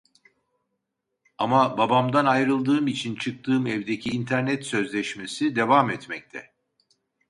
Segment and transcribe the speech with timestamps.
[1.37, 6.53] Ama babamdan ayrıldığım için çıktığım evdeki internet sözleşmesi devam etmekte